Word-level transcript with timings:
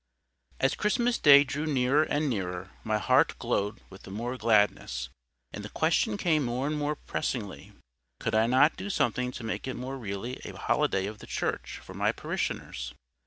As 0.59 0.73
Christmas 0.73 1.19
Day 1.19 1.43
drew 1.43 1.67
nearer 1.67 2.01
and 2.01 2.27
nearer, 2.27 2.71
my 2.83 2.97
heart 2.97 3.37
glowed 3.37 3.81
with 3.91 4.01
the 4.01 4.09
more 4.09 4.35
gladness; 4.35 5.09
and 5.53 5.63
the 5.63 5.69
question 5.69 6.17
came 6.17 6.43
more 6.43 6.65
and 6.65 6.75
more 6.75 6.95
pressingly—Could 6.95 8.33
I 8.33 8.47
not 8.47 8.75
do 8.75 8.89
something 8.89 9.31
to 9.33 9.43
make 9.43 9.67
it 9.67 9.75
more 9.75 9.99
really 9.99 10.39
a 10.43 10.57
holiday 10.57 11.05
of 11.05 11.19
the 11.19 11.27
Church 11.27 11.79
for 11.83 11.93
my 11.93 12.11
parishioners? 12.11 12.95